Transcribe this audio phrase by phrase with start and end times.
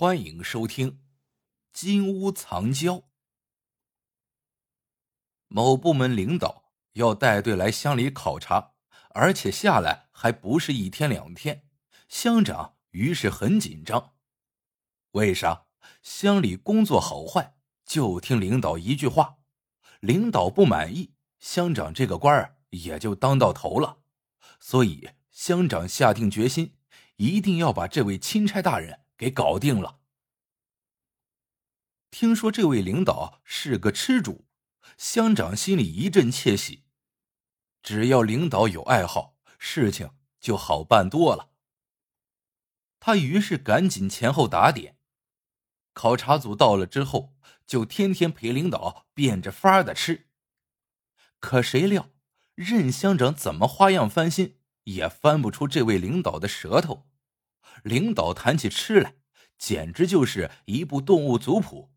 [0.00, 0.92] 欢迎收听
[1.74, 2.94] 《金屋藏娇》。
[5.46, 8.72] 某部门领导要带队来乡里考察，
[9.10, 11.68] 而且下来还不是一天两天。
[12.08, 14.14] 乡长于是很紧张。
[15.10, 15.66] 为啥？
[16.00, 19.36] 乡里工作好坏就听领导一句话，
[20.00, 23.98] 领导不满意，乡长这个官儿也就当到头了。
[24.58, 26.78] 所以乡长下定决心，
[27.16, 29.00] 一定要把这位钦差大人。
[29.20, 30.00] 给搞定了。
[32.10, 34.46] 听说这位领导是个吃主，
[34.96, 36.84] 乡长心里一阵窃喜。
[37.82, 41.50] 只要领导有爱好，事情就好办多了。
[42.98, 44.96] 他于是赶紧前后打点。
[45.92, 47.34] 考察组到了之后，
[47.66, 50.30] 就天天陪领导变着法的吃。
[51.40, 52.08] 可谁料，
[52.54, 57.09] 任乡长怎么花样翻新，也翻不出这位领导的舌头。
[57.82, 59.16] 领导谈起吃来，
[59.58, 61.90] 简直就是一部动物族谱，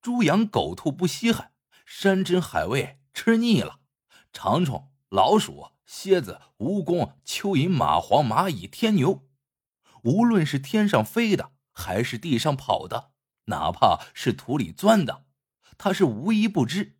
[0.00, 1.52] 猪羊狗兔不稀罕，
[1.84, 3.80] 山珍海味吃腻了，
[4.32, 9.26] 长虫、老鼠、蝎子、蜈蚣、蚯蚓、蚂蟥、蚂蚁、天牛，
[10.02, 13.12] 无论是天上飞的，还是地上跑的，
[13.46, 15.26] 哪怕是土里钻的，
[15.76, 16.98] 他是无一不知。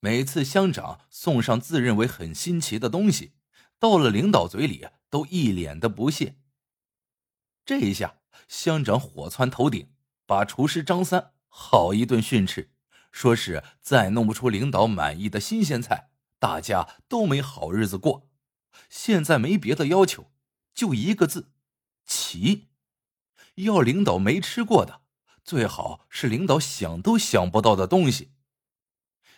[0.00, 3.34] 每次乡长送上自认为很新奇的东西，
[3.78, 6.39] 到了领导嘴里，都一脸的不屑。
[7.70, 8.16] 这一下，
[8.48, 9.92] 乡长火窜头顶，
[10.26, 12.72] 把厨师张三好一顿训斥，
[13.12, 18.28] 说是再弄不出领导满意的新鲜菜，大家都没好日子过。
[18.88, 20.32] 现在没别的要求，
[20.74, 21.52] 就一个字：
[22.04, 22.70] 齐。
[23.54, 25.02] 要领导没吃过的，
[25.44, 28.32] 最好是领导想都想不到的东西。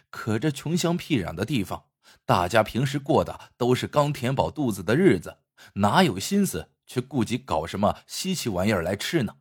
[0.08, 1.90] 可这穷乡僻壤的地方，
[2.24, 5.40] 大家平时过的都是刚填饱肚子的日子，
[5.74, 6.70] 哪有心思？
[6.92, 9.38] 却顾及搞什么稀奇玩意儿来吃呢？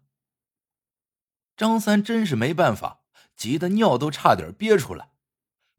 [1.58, 3.04] 张三真是没办法，
[3.36, 5.10] 急得尿都差点憋出来。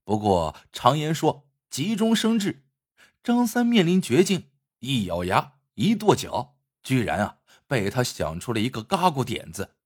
[0.05, 2.67] 不过常言说急中生智，
[3.23, 9.77] 张三面临绝境，一咬牙，一跺脚，居然啊被他想出了一个嘎咕点子。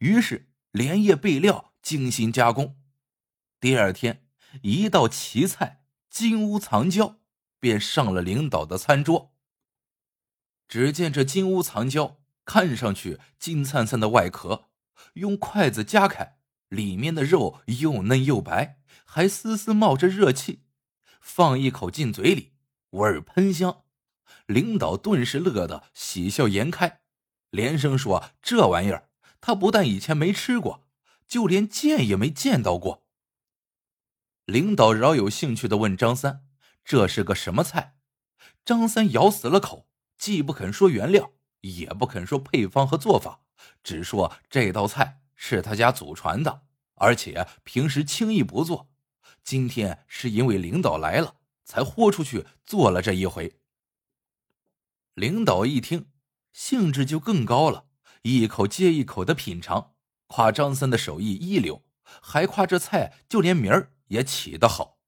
[0.00, 2.76] 于是连夜备料，精心加工。
[3.58, 4.28] 第二天，
[4.60, 7.16] 一道奇菜——金屋藏娇，
[7.58, 9.31] 便上了领导的餐桌。
[10.72, 12.16] 只见这金乌藏娇
[12.46, 14.70] 看上去金灿灿的外壳，
[15.12, 16.38] 用筷子夹开，
[16.70, 20.62] 里面的肉又嫩又白，还丝丝冒着热气。
[21.20, 22.52] 放一口进嘴里，
[22.92, 23.82] 味儿喷香。
[24.46, 27.02] 领导顿时乐得喜笑颜开，
[27.50, 29.10] 连声说：“这玩意儿，
[29.42, 30.86] 他不但以前没吃过，
[31.28, 33.06] 就连见也没见到过。”
[34.46, 36.46] 领导饶有兴趣的问张三
[36.82, 37.98] ：“这是个什么菜？”
[38.64, 39.90] 张三咬死了口。
[40.22, 43.40] 既不肯说原料，也不肯说配方和做法，
[43.82, 46.62] 只说这道菜是他家祖传的，
[46.94, 48.88] 而且平时轻易不做。
[49.42, 53.58] 今天是因为领导来了，才豁出去做了这一回。
[55.14, 56.06] 领导一听，
[56.52, 57.86] 兴致就更高了，
[58.22, 59.96] 一口接一口的品尝，
[60.28, 65.00] 夸张三的手艺一流，还夸这菜就连名儿也起得好。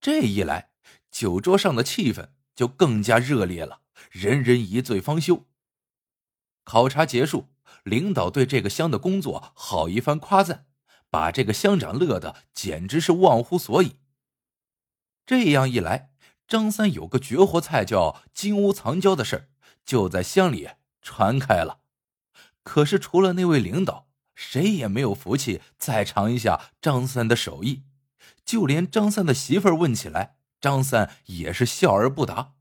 [0.00, 0.70] 这一来，
[1.10, 2.28] 酒桌上的气氛
[2.58, 3.82] 就更加热烈了。
[4.10, 5.46] 人人一醉方休。
[6.64, 7.50] 考察结束，
[7.84, 10.66] 领导对这个乡的工作好一番夸赞，
[11.08, 14.00] 把这个乡长乐得简直是忘乎所以。
[15.24, 16.10] 这样一来，
[16.48, 19.48] 张三有个绝活菜叫金屋藏娇的事儿，
[19.84, 20.70] 就在乡里
[21.00, 21.78] 传开了。
[22.64, 27.84] 可是除了那位领导，谁也没有福气再尝一下张三的手艺。
[28.44, 32.54] 就连张三的媳妇儿问起来，张三也是笑而不答。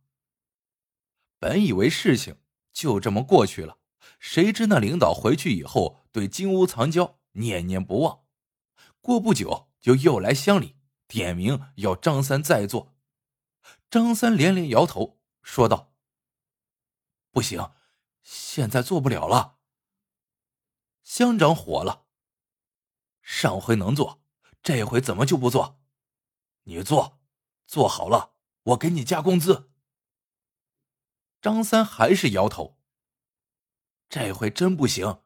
[1.40, 2.40] 本以为事情
[2.74, 3.80] 就这么过去了，
[4.20, 8.24] 谁知那领导回去以后对金屋藏娇念念不忘，
[9.02, 10.76] 过不久就又来乡里
[11.08, 12.96] 点名要张三再做。
[13.90, 15.94] 张三连连摇头，说道
[17.32, 17.72] ：“不行，
[18.22, 19.60] 现在做不了了。”
[21.04, 22.06] 乡长火了
[23.22, 24.22] ：“上回能做，
[24.62, 25.80] 这回怎么就不做？
[26.64, 27.17] 你做，
[27.68, 28.34] 做好了
[28.64, 29.70] 我给你加工资。”
[31.40, 32.80] 张三还是摇头。
[34.10, 35.22] 这回真不行，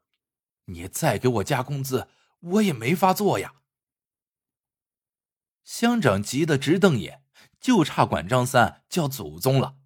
[0.66, 2.10] 你再给我加工资，
[2.40, 3.62] 我也没法做呀。
[5.64, 7.24] 乡长急得直瞪眼，
[7.60, 9.78] 就差管张三叫祖宗了。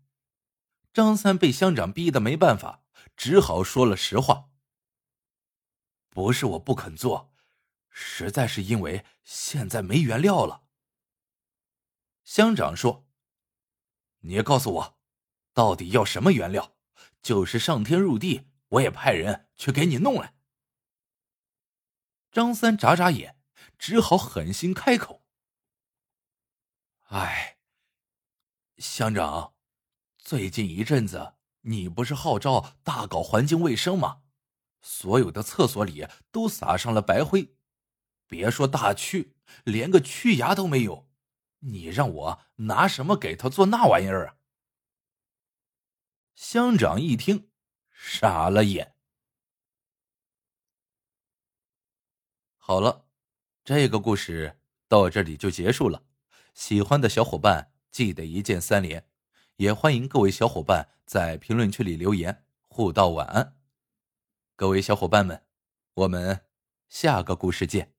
[0.93, 2.83] 张三被乡长逼得没办法，
[3.15, 4.49] 只好说了实话
[6.09, 7.33] ：“不是我不肯做，
[7.89, 10.63] 实在是因为现在没原料了。”
[12.25, 13.07] 乡长说
[14.19, 14.97] ：“你告诉我。”
[15.53, 16.75] 到底要什么原料？
[17.21, 20.35] 就是上天入地我也派人去给你弄来。
[22.29, 23.39] 张三眨眨眼，
[23.79, 25.25] 只好狠心开口
[27.07, 27.57] ：“哎，
[28.77, 29.53] 乡长，
[30.17, 34.23] 最近一阵子你不是号召大搞环境卫生吗？
[34.81, 37.55] 所有的厕所里都撒上了白灰，
[38.27, 39.31] 别说大蛆，
[39.63, 41.09] 连个蛆牙都没有。
[41.65, 44.37] 你让我拿什么给他做那玩意儿啊？”
[46.35, 47.49] 乡长一听，
[47.91, 48.95] 傻了眼。
[52.57, 53.05] 好了，
[53.63, 56.03] 这个故事到这里就结束了。
[56.53, 59.07] 喜欢的小伙伴记得一键三连，
[59.57, 63.57] 也欢迎各位小伙伴在评论区里留言互道晚安。
[64.55, 65.45] 各位小伙伴们，
[65.93, 66.45] 我们
[66.89, 67.94] 下个故事见。